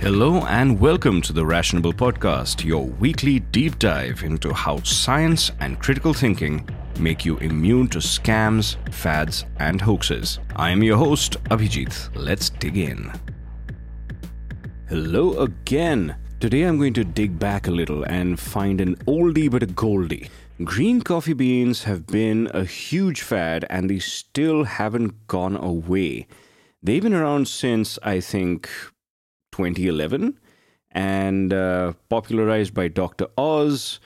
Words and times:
Hello 0.00 0.44
and 0.46 0.80
welcome 0.80 1.20
to 1.22 1.32
the 1.32 1.44
Rationable 1.44 1.92
Podcast, 1.92 2.64
your 2.64 2.84
weekly 2.86 3.40
deep 3.40 3.78
dive 3.78 4.22
into 4.22 4.52
how 4.52 4.82
science 4.82 5.52
and 5.60 5.78
critical 5.78 6.14
thinking 6.14 6.66
make 7.00 7.24
you 7.24 7.38
immune 7.38 7.88
to 7.88 7.98
scams, 7.98 8.76
fads, 8.92 9.44
and 9.58 9.80
hoaxes. 9.80 10.38
I 10.56 10.70
am 10.70 10.82
your 10.82 10.98
host, 10.98 11.42
Abhijit. 11.44 12.10
Let's 12.14 12.50
dig 12.50 12.76
in. 12.76 13.10
Hello 14.88 15.38
again. 15.38 16.16
Today 16.40 16.62
I'm 16.62 16.78
going 16.78 16.94
to 16.94 17.04
dig 17.04 17.38
back 17.38 17.66
a 17.66 17.70
little 17.70 18.02
and 18.04 18.38
find 18.38 18.80
an 18.80 18.96
oldie 19.06 19.50
but 19.50 19.62
a 19.62 19.66
goldie. 19.66 20.30
Green 20.64 21.00
coffee 21.00 21.32
beans 21.32 21.84
have 21.84 22.06
been 22.06 22.50
a 22.52 22.64
huge 22.64 23.22
fad 23.22 23.64
and 23.70 23.88
they 23.88 23.98
still 23.98 24.64
haven't 24.64 25.26
gone 25.26 25.56
away. 25.56 26.26
They've 26.82 27.02
been 27.02 27.14
around 27.14 27.48
since, 27.48 27.98
I 28.02 28.20
think, 28.20 28.68
2011 29.52 30.38
and 30.90 31.52
uh, 31.52 31.92
popularized 32.08 32.74
by 32.74 32.88
Dr. 32.88 33.28
Oz. 33.38 34.00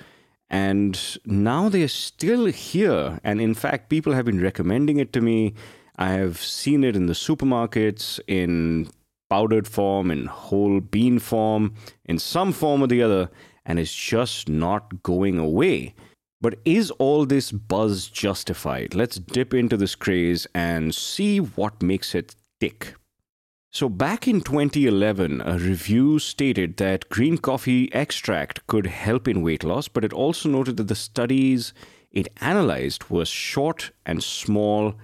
And 0.54 1.18
now 1.26 1.68
they're 1.68 1.88
still 1.88 2.46
here. 2.46 3.18
And 3.24 3.40
in 3.40 3.54
fact, 3.54 3.90
people 3.90 4.12
have 4.12 4.24
been 4.24 4.40
recommending 4.40 4.98
it 4.98 5.12
to 5.14 5.20
me. 5.20 5.54
I 5.98 6.10
have 6.10 6.38
seen 6.38 6.84
it 6.84 6.94
in 6.94 7.06
the 7.06 7.12
supermarkets, 7.12 8.20
in 8.28 8.88
powdered 9.28 9.66
form, 9.66 10.12
in 10.12 10.26
whole 10.26 10.78
bean 10.78 11.18
form, 11.18 11.74
in 12.04 12.20
some 12.20 12.52
form 12.52 12.84
or 12.84 12.86
the 12.86 13.02
other, 13.02 13.30
and 13.66 13.80
it's 13.80 13.92
just 13.92 14.48
not 14.48 15.02
going 15.02 15.38
away. 15.40 15.92
But 16.40 16.60
is 16.64 16.92
all 16.92 17.26
this 17.26 17.50
buzz 17.50 18.06
justified? 18.06 18.94
Let's 18.94 19.16
dip 19.16 19.54
into 19.54 19.76
this 19.76 19.96
craze 19.96 20.46
and 20.54 20.94
see 20.94 21.38
what 21.38 21.82
makes 21.82 22.14
it 22.14 22.36
tick. 22.60 22.94
So, 23.74 23.88
back 23.88 24.28
in 24.28 24.40
2011, 24.40 25.40
a 25.40 25.58
review 25.58 26.20
stated 26.20 26.76
that 26.76 27.08
green 27.08 27.38
coffee 27.38 27.92
extract 27.92 28.64
could 28.68 28.86
help 28.86 29.26
in 29.26 29.42
weight 29.42 29.64
loss, 29.64 29.88
but 29.88 30.04
it 30.04 30.12
also 30.12 30.48
noted 30.48 30.76
that 30.76 30.86
the 30.86 30.94
studies 30.94 31.74
it 32.12 32.28
analyzed 32.40 33.10
were 33.10 33.24
short 33.24 33.90
and 34.06 34.22
small. 34.22 34.94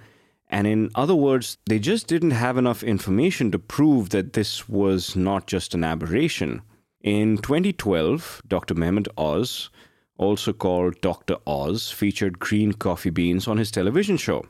And 0.46 0.68
in 0.68 0.90
other 0.94 1.16
words, 1.16 1.58
they 1.66 1.80
just 1.80 2.06
didn't 2.06 2.30
have 2.30 2.56
enough 2.56 2.84
information 2.84 3.50
to 3.50 3.58
prove 3.58 4.10
that 4.10 4.34
this 4.34 4.68
was 4.68 5.16
not 5.16 5.48
just 5.48 5.74
an 5.74 5.82
aberration. 5.82 6.62
In 7.00 7.38
2012, 7.38 8.40
Dr. 8.46 8.76
Mehmet 8.76 9.08
Oz, 9.18 9.70
also 10.16 10.52
called 10.52 11.00
Dr. 11.00 11.38
Oz, 11.44 11.90
featured 11.90 12.38
green 12.38 12.74
coffee 12.74 13.10
beans 13.10 13.48
on 13.48 13.58
his 13.58 13.72
television 13.72 14.16
show 14.16 14.44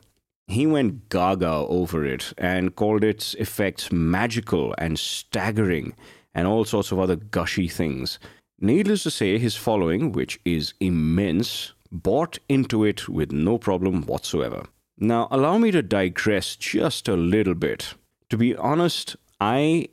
he 0.51 0.67
went 0.67 1.09
gaga 1.09 1.49
over 1.49 2.05
it 2.05 2.33
and 2.37 2.75
called 2.75 3.03
its 3.03 3.33
effects 3.35 3.91
magical 3.91 4.75
and 4.77 4.97
staggering 4.99 5.93
and 6.33 6.47
all 6.47 6.65
sorts 6.65 6.91
of 6.91 6.99
other 6.99 7.15
gushy 7.15 7.67
things. 7.67 8.19
Needless 8.59 9.03
to 9.03 9.11
say, 9.11 9.37
his 9.37 9.55
following, 9.55 10.11
which 10.11 10.39
is 10.45 10.73
immense, 10.79 11.73
bought 11.91 12.37
into 12.47 12.83
it 12.85 13.09
with 13.09 13.31
no 13.31 13.57
problem 13.57 14.03
whatsoever. 14.03 14.65
Now, 14.97 15.27
allow 15.31 15.57
me 15.57 15.71
to 15.71 15.81
digress 15.81 16.55
just 16.55 17.07
a 17.07 17.15
little 17.15 17.55
bit. 17.55 17.95
To 18.29 18.37
be 18.37 18.55
honest, 18.55 19.15
I 19.39 19.87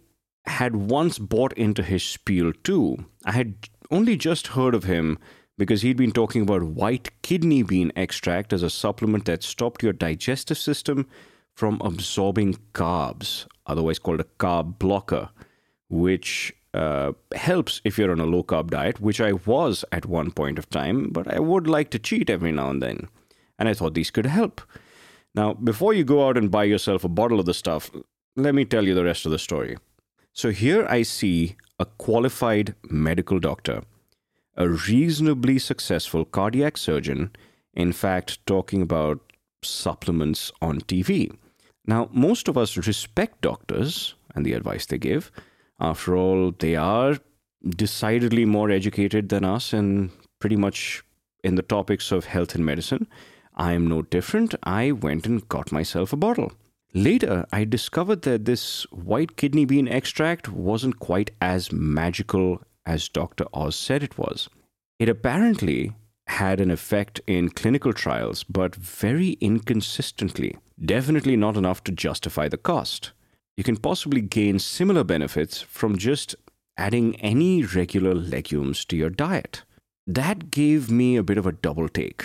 had 0.45 0.77
once 0.77 1.19
bought 1.19 1.53
into 1.55 1.83
his 1.83 2.03
spiel 2.03 2.53
too. 2.63 3.07
I 3.25 3.33
had 3.33 3.55
only 3.91 4.17
just 4.17 4.49
heard 4.49 4.75
of 4.75 4.85
him 4.85 5.19
because 5.59 5.83
he'd 5.83 5.97
been 5.97 6.13
talking 6.13 6.43
about 6.43 6.63
white 6.63 7.11
kidney 7.23 7.63
bean 7.63 7.93
extract 7.97 8.53
as 8.53 8.63
a 8.63 8.71
supplement 8.71 9.27
that 9.27 9.43
stopped 9.43 9.83
your 9.83 9.93
digestive 9.93 10.57
system 10.57 11.07
from 11.55 11.81
absorbing 11.83 12.57
carbs, 12.73 13.47
otherwise 13.67 13.99
called 13.99 14.21
a 14.21 14.27
carb 14.39 14.79
blocker, 14.79 15.29
which 15.91 16.55
uh, 16.73 17.13
helps 17.35 17.81
if 17.85 17.99
you're 17.99 18.13
on 18.13 18.21
a 18.21 18.27
low 18.27 18.45
carb 18.45 18.71
diet, 18.71 19.01
which 19.01 19.21
I 19.21 19.33
was 19.33 19.85
at 19.91 20.07
one 20.07 20.31
point 20.31 20.59
of 20.59 20.71
time, 20.71 21.11
but 21.11 21.33
I 21.33 21.41
would 21.41 21.67
like 21.67 21.91
to 21.91 21.99
cheat 21.99 22.31
every 22.31 22.53
now 22.53 22.71
and 22.71 22.81
then. 22.81 23.09
And 23.59 23.69
I 23.69 23.75
thought 23.75 23.95
these 23.95 24.13
could 24.13 24.27
help. 24.27 24.61
Now, 25.35 25.55
before 25.55 25.93
you 25.93 26.05
go 26.05 26.29
out 26.29 26.39
and 26.39 26.51
buy 26.51 26.65
yourself 26.65 27.03
a 27.03 27.09
bottle 27.09 27.41
of 27.41 27.47
the 27.47 27.55
stuff, 27.55 27.91
let 28.37 28.55
me 28.55 28.65
tell 28.65 28.87
you 28.87 28.95
the 28.95 29.05
rest 29.05 29.27
of 29.27 29.33
the 29.33 29.39
story. 29.39 29.77
So 30.33 30.51
here 30.51 30.87
I 30.89 31.03
see 31.03 31.57
a 31.81 31.85
qualified 31.85 32.77
medical 32.89 33.41
doctor 33.41 33.83
a 34.59 34.69
reasonably 34.69 35.59
successful 35.59 36.25
cardiac 36.25 36.77
surgeon, 36.77 37.31
in 37.73 37.93
fact, 37.93 38.45
talking 38.45 38.83
about 38.83 39.21
supplements 39.63 40.53
on 40.61 40.81
TV. 40.81 41.35
Now, 41.87 42.11
most 42.13 42.49
of 42.49 42.59
us 42.59 42.77
respect 42.77 43.41
doctors 43.41 44.15
and 44.35 44.45
the 44.45 44.53
advice 44.53 44.85
they 44.85 44.99
give. 44.99 45.31
After 45.81 46.17
all, 46.17 46.53
they 46.59 46.75
are 46.75 47.19
decidedly 47.67 48.45
more 48.45 48.71
educated 48.71 49.29
than 49.29 49.45
us 49.45 49.73
and 49.73 50.11
pretty 50.41 50.57
much 50.57 51.05
in 51.45 51.55
the 51.55 51.63
topics 51.63 52.11
of 52.11 52.27
health 52.27 52.55
and 52.57 52.67
medicine. 52.67 53.07
I 53.55 53.73
am 53.73 53.87
no 53.87 54.03
different. 54.03 54.57
I 54.65 54.91
went 54.91 55.25
and 55.27 55.49
got 55.49 55.73
myself 55.73 56.13
a 56.13 56.17
bottle. 56.17 56.53
Later, 56.95 57.47
I 57.53 57.65
discovered 57.65 58.23
that 58.23 58.45
this 58.45 58.85
white 58.91 59.37
kidney 59.37 59.67
bean 59.67 59.87
extract 59.87 60.49
wasn't 60.49 60.99
quite 60.99 61.31
as 61.41 61.71
magical 61.71 62.61
as 62.89 63.09
Dr. 63.09 63.45
Oz 63.53 63.77
said 63.77 64.03
it 64.03 64.19
was. 64.19 64.49
It 64.99 65.09
apparently 65.09 65.93
had 66.27 66.61
an 66.61 66.71
effect 66.71 67.21
in 67.27 67.51
clinical 67.51 67.93
trials, 67.93 68.45
but 68.45 68.75
very 68.75 69.33
inconsistently. 69.41 70.57
Definitely 70.85 71.37
not 71.37 71.57
enough 71.57 71.85
to 71.85 71.93
justify 71.93 72.49
the 72.49 72.57
cost. 72.57 73.13
You 73.57 73.65
can 73.65 73.77
possibly 73.77 74.21
gain 74.21 74.59
similar 74.59 75.05
benefits 75.05 75.61
from 75.61 75.99
just 75.99 76.35
adding 76.77 77.17
any 77.17 77.65
regular 77.65 78.15
legumes 78.15 78.85
to 78.87 78.97
your 78.97 79.11
diet. 79.11 79.63
That 80.07 80.51
gave 80.51 80.91
me 80.91 81.17
a 81.17 81.23
bit 81.23 81.39
of 81.39 81.47
a 81.47 81.53
double 81.53 81.89
take. 81.89 82.25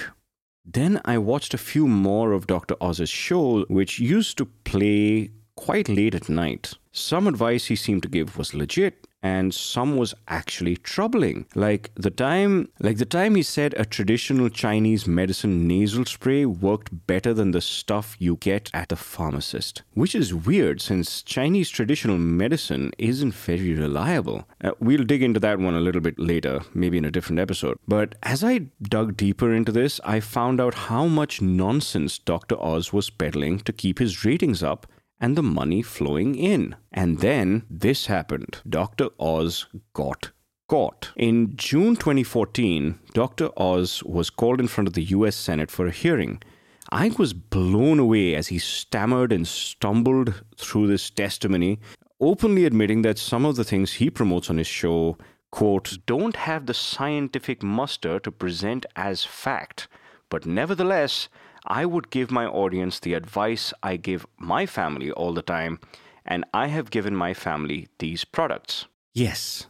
Then 0.66 1.01
I 1.03 1.18
watched 1.18 1.53
a 1.53 1.57
few 1.57 1.88
more 1.88 2.31
of 2.31 2.47
Dr. 2.47 2.75
Oz's 2.80 3.09
show, 3.09 3.66
which 3.66 4.00
used 4.00 4.38
to 4.38 4.45
play 4.45 5.31
quite 5.56 5.90
late 5.90 6.16
at 6.16 6.30
night. 6.30 6.75
Some 6.96 7.28
advice 7.28 7.66
he 7.66 7.76
seemed 7.76 8.04
to 8.04 8.08
give 8.08 8.38
was 8.38 8.54
legit, 8.54 9.08
and 9.24 9.54
some 9.54 9.96
was 9.96 10.14
actually 10.28 10.76
troubling. 10.76 11.48
Like 11.56 11.90
the 11.96 12.12
time 12.12 12.70
like 12.80 12.98
the 12.98 13.06
time 13.06 13.34
he 13.34 13.42
said 13.42 13.74
a 13.78 13.86
traditional 13.86 14.50
chinese 14.50 15.08
medicine 15.08 15.68
nasal 15.68 16.06
spray 16.06 16.46
worked 16.46 17.08
better 17.08 17.34
than 17.34 17.52
the 17.52 17.62
stuff 17.62 18.18
you 18.20 18.36
get 18.36 18.70
at 18.74 18.90
the 18.90 18.96
pharmacist 18.96 19.84
which 19.94 20.14
is 20.14 20.34
weird 20.34 20.81
since 20.81 21.24
chinese 21.24 21.70
traditional 21.70 22.18
medicine 22.18 22.92
isn't 22.98 23.34
very 23.34 23.74
reliable. 23.74 24.46
Uh, 24.64 24.72
we'll 24.80 25.04
dig 25.04 25.24
into 25.24 25.40
that 25.40 25.60
one 25.60 25.74
a 25.74 25.81
little 25.81 26.02
bit 26.02 26.20
later 26.20 26.60
maybe 26.74 26.98
in 26.98 27.06
a 27.06 27.12
different 27.12 27.40
episode. 27.40 27.78
But 27.88 28.16
as 28.22 28.44
i 28.44 28.60
dug 28.81 29.16
deeper 29.16 29.54
into 29.54 29.72
this 29.72 30.02
i 30.04 30.20
found 30.20 30.60
out 30.60 30.74
how 30.74 31.08
much 31.08 31.42
nonsense 31.42 32.20
dr 32.20 32.56
oz 32.60 32.92
was 32.92 33.10
peddling 33.10 33.60
to 33.60 33.72
keep 33.72 34.00
his 34.00 34.25
ratings 34.25 34.62
up 34.62 34.86
and 35.24 35.38
the 35.38 35.42
money 35.42 35.82
flowing 35.82 36.36
in. 36.36 36.76
And 36.92 37.20
then 37.20 37.64
this 37.70 38.08
happened. 38.08 38.58
Dr. 38.68 39.08
Oz 39.18 39.68
got 39.94 40.32
caught. 40.68 41.12
In 41.16 41.56
June 41.56 41.96
2014, 41.96 43.00
Dr. 43.14 43.50
Oz 43.56 44.04
was 44.04 44.30
called 44.30 44.60
in 44.60 44.68
front 44.68 44.90
of 44.90 44.96
the 44.96 45.06
US 45.18 45.38
Senate 45.38 45.72
for 45.72 45.88
a 45.88 45.92
hearing. 45.92 46.44
I 46.92 47.10
was 47.18 47.32
blown 47.32 48.00
away 48.00 48.36
as 48.36 48.48
he 48.50 48.60
stammered 48.60 49.32
and 49.32 49.48
stumbled 49.48 50.44
through 50.58 50.88
this 50.88 51.10
testimony, 51.10 51.80
openly 52.19 52.66
admitting 52.66 53.02
that 53.04 53.18
some 53.18 53.46
of 53.46 53.56
the 53.56 53.64
things 53.64 53.94
he 53.94 54.10
promotes 54.10 54.50
on 54.50 54.58
his 54.58 54.68
show, 54.68 55.18
quote, 55.52 56.00
don't 56.06 56.36
have 56.36 56.66
the 56.66 56.74
scientific 56.74 57.64
muster 57.64 58.19
to 58.19 58.30
present 58.30 58.86
as 58.98 59.24
fact, 59.24 59.88
but 60.30 60.46
nevertheless, 60.46 61.30
I 61.65 61.86
would 61.86 62.10
give 62.10 62.31
my 62.31 62.45
audience 62.45 63.00
the 63.00 63.13
advice 63.13 63.74
I 63.81 63.98
give 63.98 64.25
my 64.38 64.65
family 64.65 65.12
all 65.12 65.33
the 65.33 65.42
time, 65.42 65.80
and 66.25 66.45
I 66.54 66.68
have 66.68 66.92
given 66.92 67.15
my 67.15 67.33
family 67.33 67.88
these 68.00 68.25
products. 68.25 68.86
Yes, 69.13 69.68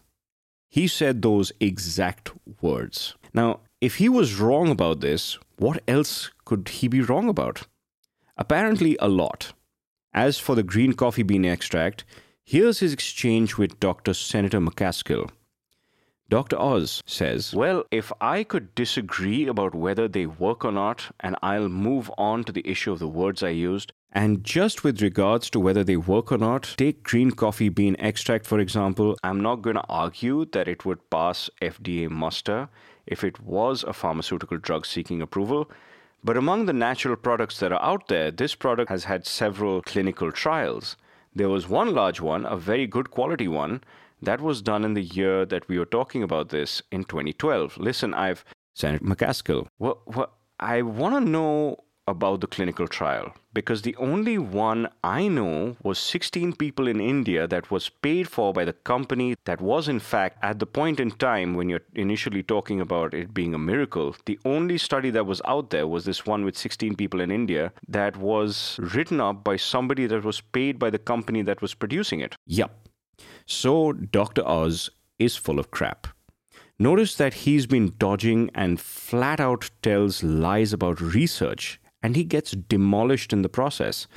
he 0.70 0.88
said 0.88 1.22
those 1.22 1.52
exact 1.60 2.32
words. 2.62 3.16
Now, 3.34 3.60
if 3.80 3.96
he 3.96 4.10
was 4.10 4.40
wrong 4.40 4.70
about 4.72 5.02
this, 5.02 5.38
what 5.58 5.84
else 5.88 6.32
could 6.46 6.68
he 6.70 6.88
be 6.88 7.02
wrong 7.02 7.30
about? 7.30 7.68
Apparently, 8.38 8.98
a 9.00 9.08
lot. 9.08 9.54
As 10.14 10.40
for 10.40 10.56
the 10.56 10.64
green 10.64 10.94
coffee 10.94 11.24
bean 11.24 11.46
extract, 11.46 12.06
here's 12.44 12.80
his 12.80 12.94
exchange 12.94 13.58
with 13.58 13.80
Dr. 13.80 14.14
Senator 14.14 14.60
McCaskill. 14.60 15.30
Dr. 16.30 16.58
Oz 16.58 17.04
says, 17.06 17.54
Well, 17.54 17.84
if 17.92 18.12
I 18.22 18.44
could 18.44 18.74
disagree 18.76 19.46
about 19.46 19.76
whether 19.76 20.08
they 20.08 20.26
work 20.26 20.64
or 20.64 20.72
not, 20.72 21.12
and 21.20 21.36
I'll 21.44 21.70
move 21.70 22.10
on 22.18 22.44
to 22.46 22.52
the 22.52 22.68
issue 22.68 22.92
of 22.92 23.00
the 23.00 23.08
words 23.08 23.44
I 23.44 23.50
used, 23.50 23.92
And 24.12 24.44
just 24.44 24.84
with 24.84 25.02
regards 25.02 25.50
to 25.50 25.60
whether 25.60 25.84
they 25.84 25.98
work 25.98 26.32
or 26.32 26.38
not, 26.38 26.76
take 26.78 27.04
green 27.04 27.32
coffee 27.32 27.70
bean 27.70 27.96
extract, 28.00 28.46
for 28.46 28.60
example. 28.60 29.18
I'm 29.24 29.42
not 29.42 29.62
going 29.62 29.76
to 29.76 29.86
argue 29.90 30.46
that 30.46 30.68
it 30.68 30.86
would 30.86 31.10
pass 31.10 31.50
FDA 31.62 32.10
muster 32.10 32.70
if 33.06 33.24
it 33.24 33.42
was 33.42 33.84
a 33.84 33.94
pharmaceutical 33.94 34.58
drug 34.58 34.86
seeking 34.86 35.22
approval. 35.22 35.70
But 36.24 36.38
among 36.38 36.66
the 36.66 36.74
natural 36.74 37.18
products 37.18 37.60
that 37.60 37.74
are 37.74 37.82
out 37.82 38.08
there, 38.08 38.32
this 38.32 38.56
product 38.56 38.90
has 38.90 39.04
had 39.04 39.28
several 39.28 39.82
clinical 39.82 40.32
trials. 40.32 40.96
There 41.36 41.50
was 41.50 41.68
one 41.68 41.94
large 41.94 42.22
one, 42.22 42.46
a 42.46 42.56
very 42.56 42.88
good 42.88 43.12
quality 43.12 43.48
one, 43.48 43.82
that 44.26 44.42
was 44.42 44.62
done 44.62 44.84
in 44.84 44.94
the 44.94 45.02
year 45.02 45.46
that 45.46 45.68
we 45.68 45.78
were 45.80 45.86
talking 45.86 46.24
about 46.24 46.50
this 46.50 46.82
in 46.92 47.04
2012. 47.04 47.78
Listen, 47.78 48.14
I've 48.14 48.44
Senator 48.76 49.06
McCaskill. 49.06 49.68
What 49.78 50.34
I 50.60 50.82
want 50.82 51.16
to 51.16 51.30
know 51.30 51.78
about 52.08 52.42
the 52.42 52.48
clinical 52.48 52.88
trial 52.88 53.34
because 53.54 53.84
the 53.84 53.96
only 53.96 54.38
one 54.38 54.90
I 55.04 55.28
know 55.28 55.78
was 55.84 56.00
16 56.00 56.54
people 56.54 56.88
in 56.88 57.00
India 57.00 57.48
that 57.48 57.72
was 57.72 57.88
paid 57.90 58.28
for 58.28 58.52
by 58.52 58.66
the 58.66 58.74
company 58.74 59.36
that 59.46 59.62
was, 59.62 59.88
in 59.88 60.00
fact, 60.00 60.38
at 60.42 60.60
the 60.60 60.66
point 60.66 61.00
in 61.00 61.12
time 61.12 61.54
when 61.54 61.70
you're 61.70 61.86
initially 61.96 62.44
talking 62.44 62.82
about 62.82 63.14
it 63.14 63.34
being 63.34 63.54
a 63.54 63.60
miracle, 63.60 64.16
the 64.26 64.40
only 64.44 64.78
study 64.78 65.12
that 65.12 65.26
was 65.26 65.42
out 65.46 65.70
there 65.70 65.88
was 65.88 66.04
this 66.06 66.26
one 66.26 66.44
with 66.44 66.58
16 66.58 66.96
people 66.96 67.22
in 67.22 67.32
India 67.32 67.72
that 67.88 68.18
was 68.18 68.80
written 68.80 69.22
up 69.22 69.44
by 69.44 69.56
somebody 69.56 70.06
that 70.08 70.24
was 70.24 70.42
paid 70.42 70.80
by 70.80 70.90
the 70.90 71.00
company 71.00 71.42
that 71.42 71.62
was 71.62 71.74
producing 71.74 72.20
it. 72.20 72.36
Yup. 72.48 72.84
So 73.46 73.94
Dr. 73.94 74.46
Oz 74.48 74.90
is 75.20 75.36
full 75.36 75.60
of 75.60 75.72
crap. 75.72 76.08
Notice 76.80 77.16
that 77.16 77.34
he's 77.34 77.66
been 77.66 77.94
dodging 77.98 78.50
and 78.56 78.80
flat 78.80 79.40
out 79.40 79.70
tells 79.82 80.24
lies 80.24 80.74
about 80.74 81.00
research 81.00 81.80
and 82.02 82.16
he 82.16 82.24
gets 82.24 82.52
demolished 82.52 83.32
in 83.32 83.42
the 83.42 83.50
process. 83.50 84.08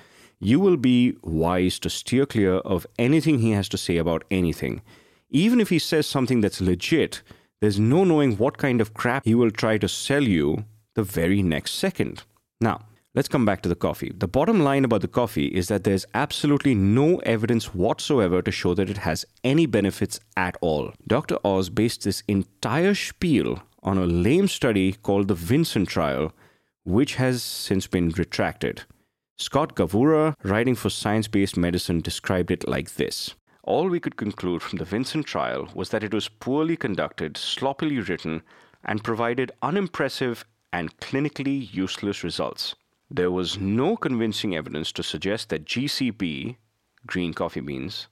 You 0.40 0.58
will 0.58 0.76
be 0.76 1.16
wise 1.22 1.78
to 1.80 1.90
steer 1.90 2.26
clear 2.26 2.54
of 2.56 2.86
anything 2.98 3.38
he 3.38 3.52
has 3.52 3.68
to 3.70 3.78
say 3.78 3.96
about 3.96 4.24
anything. 4.30 4.82
Even 5.30 5.60
if 5.60 5.70
he 5.70 5.78
says 5.78 6.06
something 6.06 6.40
that's 6.40 6.60
legit, 6.60 7.22
there's 7.60 7.78
no 7.78 8.04
knowing 8.04 8.36
what 8.36 8.58
kind 8.58 8.80
of 8.80 8.94
crap 8.94 9.24
he 9.24 9.34
will 9.34 9.50
try 9.50 9.78
to 9.78 9.88
sell 9.88 10.22
you 10.22 10.64
the 10.94 11.02
very 11.02 11.42
next 11.42 11.72
second. 11.72 12.24
Now, 12.60 12.86
let's 13.16 13.28
come 13.28 13.44
back 13.44 13.62
to 13.62 13.68
the 13.68 13.74
coffee. 13.74 14.12
The 14.14 14.28
bottom 14.28 14.60
line 14.60 14.84
about 14.84 15.00
the 15.00 15.08
coffee 15.08 15.46
is 15.46 15.66
that 15.66 15.82
there's 15.82 16.06
absolutely 16.14 16.74
no 16.76 17.18
evidence 17.20 17.74
whatsoever 17.74 18.42
to 18.42 18.52
show 18.52 18.74
that 18.74 18.90
it 18.90 18.98
has 18.98 19.24
any 19.42 19.66
benefits 19.66 20.20
at 20.36 20.56
all. 20.60 20.92
Dr. 21.08 21.38
Oz 21.44 21.70
based 21.70 22.04
this 22.04 22.22
entire 22.28 22.94
spiel 22.94 23.62
on 23.82 23.98
a 23.98 24.06
lame 24.06 24.46
study 24.46 24.92
called 24.92 25.26
the 25.26 25.34
Vinson 25.34 25.86
trial 25.86 26.32
which 26.86 27.16
has 27.16 27.42
since 27.42 27.88
been 27.88 28.10
retracted. 28.10 28.84
Scott 29.36 29.74
Gavura, 29.74 30.34
writing 30.44 30.76
for 30.76 30.88
Science 30.88 31.26
Based 31.26 31.56
Medicine, 31.56 32.00
described 32.00 32.50
it 32.50 32.66
like 32.68 32.94
this 32.94 33.34
All 33.64 33.88
we 33.88 34.00
could 34.00 34.16
conclude 34.16 34.62
from 34.62 34.78
the 34.78 34.84
Vinson 34.84 35.24
trial 35.24 35.68
was 35.74 35.90
that 35.90 36.04
it 36.04 36.14
was 36.14 36.28
poorly 36.28 36.76
conducted, 36.76 37.36
sloppily 37.36 37.98
written, 37.98 38.42
and 38.84 39.02
provided 39.02 39.50
unimpressive 39.62 40.44
and 40.72 40.96
clinically 40.98 41.72
useless 41.74 42.22
results. 42.22 42.76
There 43.10 43.30
was 43.30 43.58
no 43.58 43.96
convincing 43.96 44.56
evidence 44.56 44.90
to 44.92 45.02
suggest 45.02 45.48
that 45.50 45.64
GCB, 45.64 46.56
green 47.06 47.34
coffee 47.34 47.60
beans, 47.60 48.08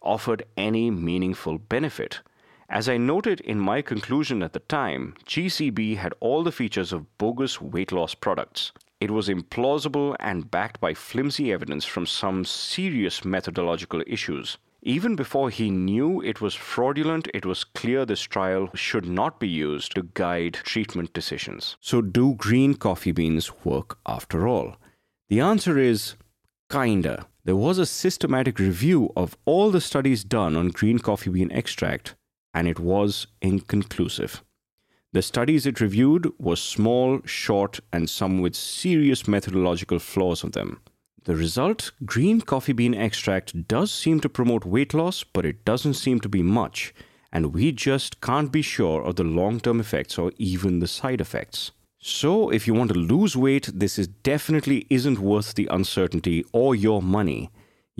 offered 0.00 0.44
any 0.56 0.92
meaningful 0.92 1.58
benefit. 1.58 2.20
As 2.68 2.88
I 2.88 2.98
noted 2.98 3.40
in 3.40 3.58
my 3.58 3.82
conclusion 3.82 4.42
at 4.44 4.52
the 4.52 4.60
time, 4.60 5.14
GCB 5.26 5.96
had 5.96 6.14
all 6.20 6.44
the 6.44 6.52
features 6.52 6.92
of 6.92 7.18
bogus 7.18 7.60
weight 7.60 7.90
loss 7.90 8.14
products. 8.14 8.70
It 9.00 9.10
was 9.10 9.28
implausible 9.28 10.14
and 10.20 10.50
backed 10.50 10.80
by 10.80 10.94
flimsy 10.94 11.52
evidence 11.52 11.84
from 11.84 12.06
some 12.06 12.44
serious 12.44 13.24
methodological 13.24 14.04
issues. 14.06 14.56
Even 14.82 15.16
before 15.16 15.50
he 15.50 15.70
knew 15.70 16.20
it 16.20 16.40
was 16.40 16.54
fraudulent, 16.54 17.28
it 17.34 17.44
was 17.44 17.64
clear 17.64 18.06
this 18.06 18.22
trial 18.22 18.70
should 18.74 19.06
not 19.06 19.40
be 19.40 19.48
used 19.48 19.94
to 19.94 20.08
guide 20.14 20.54
treatment 20.54 21.12
decisions. 21.12 21.76
So, 21.80 22.00
do 22.00 22.34
green 22.34 22.74
coffee 22.74 23.12
beans 23.12 23.64
work 23.64 23.98
after 24.06 24.46
all? 24.46 24.76
The 25.28 25.40
answer 25.40 25.78
is 25.78 26.14
kinda. 26.70 27.26
There 27.44 27.56
was 27.56 27.78
a 27.78 27.86
systematic 27.86 28.58
review 28.58 29.10
of 29.16 29.36
all 29.44 29.70
the 29.70 29.80
studies 29.80 30.22
done 30.22 30.54
on 30.54 30.68
green 30.68 30.98
coffee 30.98 31.30
bean 31.30 31.50
extract 31.50 32.14
and 32.54 32.68
it 32.68 32.78
was 32.78 33.26
inconclusive. 33.40 34.42
The 35.12 35.22
studies 35.22 35.64
it 35.64 35.80
reviewed 35.80 36.30
were 36.38 36.56
small, 36.56 37.20
short, 37.24 37.80
and 37.92 38.10
some 38.10 38.40
with 38.40 38.54
serious 38.54 39.26
methodological 39.26 39.98
flaws 39.98 40.44
of 40.44 40.52
them. 40.52 40.80
The 41.28 41.36
result 41.36 41.92
green 42.06 42.40
coffee 42.40 42.72
bean 42.72 42.94
extract 42.94 43.68
does 43.68 43.92
seem 43.92 44.18
to 44.20 44.30
promote 44.30 44.64
weight 44.64 44.94
loss, 44.94 45.24
but 45.24 45.44
it 45.44 45.62
doesn't 45.66 46.00
seem 46.02 46.20
to 46.20 46.28
be 46.28 46.42
much, 46.42 46.94
and 47.30 47.52
we 47.52 47.70
just 47.70 48.22
can't 48.22 48.50
be 48.50 48.62
sure 48.62 49.02
of 49.02 49.16
the 49.16 49.24
long 49.24 49.60
term 49.60 49.78
effects 49.78 50.16
or 50.16 50.32
even 50.38 50.78
the 50.78 50.88
side 50.88 51.20
effects. 51.20 51.72
So, 51.98 52.48
if 52.48 52.66
you 52.66 52.72
want 52.72 52.92
to 52.94 52.98
lose 52.98 53.36
weight, 53.36 53.68
this 53.74 53.98
is 53.98 54.08
definitely 54.08 54.86
isn't 54.88 55.18
worth 55.18 55.52
the 55.52 55.68
uncertainty 55.70 56.46
or 56.52 56.74
your 56.74 57.02
money 57.02 57.50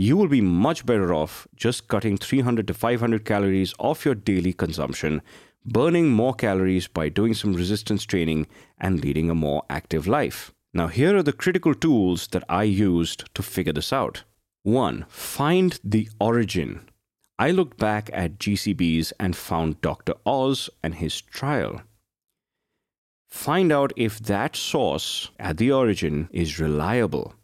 you 0.00 0.16
will 0.16 0.28
be 0.28 0.40
much 0.40 0.86
better 0.86 1.12
off 1.12 1.48
just 1.56 1.88
cutting 1.88 2.16
300 2.16 2.69
to 2.69 2.72
500 2.72 3.25
calories 3.25 3.75
off 3.80 4.04
your 4.04 4.14
daily 4.14 4.52
consumption, 4.52 5.20
burning 5.66 6.08
more 6.08 6.32
calories 6.32 6.86
by 6.86 7.08
doing 7.08 7.34
some 7.34 7.52
resistance 7.52 8.04
training, 8.04 8.46
and 8.78 9.02
leading 9.02 9.28
a 9.28 9.34
more 9.34 9.64
active 9.69 10.06
life. 10.06 10.54
Now, 10.78 10.86
here 10.86 11.16
are 11.16 11.25
the 11.25 11.32
critical 11.32 11.75
tools 11.75 12.28
that 12.28 12.44
I 12.48 12.62
used 12.62 13.25
to 13.34 13.42
figure 13.42 13.72
this 13.72 13.92
out. 13.92 14.22
One, 14.62 15.06
find 15.08 15.76
the 15.82 16.08
origin. 16.20 16.88
I 17.36 17.50
looked 17.50 17.78
back 17.78 18.10
at 18.12 18.38
GCBs 18.38 19.12
and 19.19 19.34
found 19.34 19.80
Dr. 19.80 20.14
Oz 20.25 20.70
and 20.80 20.94
his 20.94 21.20
trial. 21.20 21.82
Find 23.28 23.72
out 23.72 23.92
if 23.96 24.20
that 24.20 24.54
source 24.54 25.32
at 25.40 25.56
the 25.56 25.72
origin 25.72 26.28
is 26.30 26.60
reliable. 26.60 27.34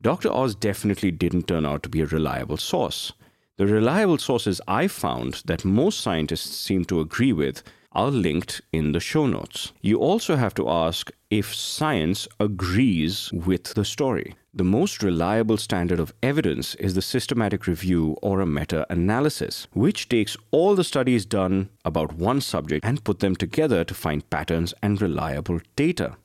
Dr. 0.00 0.32
Oz 0.32 0.54
definitely 0.54 1.10
didn't 1.10 1.48
turn 1.48 1.66
out 1.66 1.82
to 1.82 1.90
be 1.90 2.00
a 2.00 2.06
reliable 2.06 2.56
source. 2.56 3.12
The 3.58 3.66
reliable 3.66 4.16
sources 4.16 4.62
I 4.66 4.88
found 4.88 5.42
that 5.44 5.66
most 5.66 6.00
scientists 6.00 6.56
seem 6.56 6.86
to 6.86 7.00
agree 7.00 7.34
with 7.34 7.62
are 7.98 8.12
linked 8.12 8.60
in 8.72 8.92
the 8.92 9.00
show 9.00 9.26
notes. 9.26 9.72
You 9.80 9.98
also 9.98 10.36
have 10.36 10.54
to 10.54 10.68
ask 10.68 11.10
if 11.30 11.52
science 11.52 12.28
agrees 12.38 13.32
with 13.32 13.74
the 13.74 13.84
story. 13.84 14.36
The 14.54 14.62
most 14.62 15.02
reliable 15.02 15.56
standard 15.56 15.98
of 15.98 16.14
evidence 16.22 16.76
is 16.76 16.94
the 16.94 17.02
systematic 17.02 17.66
review 17.66 18.16
or 18.22 18.40
a 18.40 18.46
meta 18.46 18.86
analysis, 18.88 19.66
which 19.72 20.08
takes 20.08 20.36
all 20.52 20.76
the 20.76 20.84
studies 20.84 21.26
done 21.26 21.70
about 21.84 22.12
one 22.12 22.40
subject 22.40 22.84
and 22.84 23.02
put 23.02 23.18
them 23.18 23.34
together 23.34 23.82
to 23.82 23.94
find 23.94 24.30
patterns 24.30 24.72
and 24.80 25.02
reliable 25.02 25.58
data. 25.74 26.16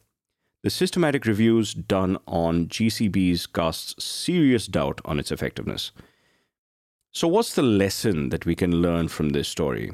The 0.62 0.70
systematic 0.70 1.26
reviews 1.26 1.74
done 1.74 2.20
on 2.28 2.68
GCBs 2.68 3.52
casts 3.52 4.04
serious 4.04 4.68
doubt 4.68 5.02
on 5.06 5.18
its 5.18 5.32
effectiveness. 5.32 5.92
So, 7.12 7.28
what's 7.28 7.56
the 7.56 7.64
lesson 7.64 8.30
that 8.30 8.46
we 8.46 8.54
can 8.54 8.82
learn 8.82 9.08
from 9.08 9.30
this 9.30 9.48
story? 9.48 9.92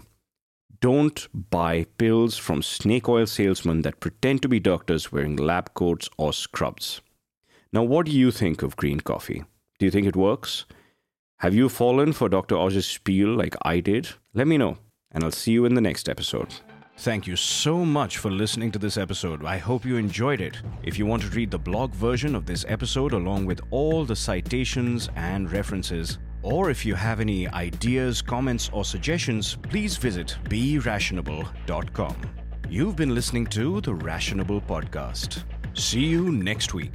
Don't 0.81 1.27
buy 1.49 1.85
pills 1.97 2.37
from 2.37 2.61
snake 2.61 3.09
oil 3.09 3.25
salesmen 3.25 3.81
that 3.81 3.99
pretend 3.99 4.41
to 4.41 4.47
be 4.47 4.59
doctors 4.59 5.11
wearing 5.11 5.35
lab 5.35 5.73
coats 5.73 6.09
or 6.17 6.31
scrubs. 6.31 7.01
Now, 7.73 7.83
what 7.83 8.05
do 8.05 8.11
you 8.11 8.31
think 8.31 8.63
of 8.63 8.77
green 8.77 8.99
coffee? 8.99 9.43
Do 9.77 9.85
you 9.85 9.91
think 9.91 10.07
it 10.07 10.15
works? 10.15 10.65
Have 11.39 11.53
you 11.53 11.69
fallen 11.69 12.13
for 12.13 12.29
Dr. 12.29 12.55
Oz's 12.55 12.85
spiel 12.85 13.29
like 13.29 13.55
I 13.61 13.79
did? 13.79 14.09
Let 14.33 14.47
me 14.47 14.57
know, 14.57 14.77
and 15.11 15.23
I'll 15.23 15.31
see 15.31 15.51
you 15.51 15.65
in 15.65 15.73
the 15.73 15.81
next 15.81 16.09
episode. 16.09 16.53
Thank 16.97 17.27
you 17.27 17.37
so 17.37 17.85
much 17.85 18.17
for 18.17 18.29
listening 18.29 18.71
to 18.71 18.79
this 18.79 18.97
episode. 18.97 19.45
I 19.45 19.57
hope 19.57 19.85
you 19.85 19.95
enjoyed 19.95 20.41
it. 20.41 20.57
If 20.83 20.99
you 20.99 21.05
want 21.05 21.21
to 21.21 21.29
read 21.29 21.49
the 21.49 21.57
blog 21.57 21.91
version 21.93 22.35
of 22.35 22.45
this 22.45 22.65
episode 22.67 23.13
along 23.13 23.45
with 23.45 23.61
all 23.71 24.03
the 24.03 24.17
citations 24.17 25.09
and 25.15 25.49
references, 25.49 26.17
or 26.41 26.69
if 26.69 26.85
you 26.85 26.95
have 26.95 27.19
any 27.19 27.47
ideas, 27.49 28.21
comments, 28.21 28.69
or 28.73 28.85
suggestions, 28.85 29.57
please 29.63 29.97
visit 29.97 30.37
berationable.com. 30.45 32.15
You've 32.69 32.95
been 32.95 33.15
listening 33.15 33.47
to 33.47 33.81
the 33.81 33.93
Rationable 33.93 34.61
Podcast. 34.61 35.43
See 35.73 36.05
you 36.05 36.31
next 36.31 36.73
week. 36.73 36.93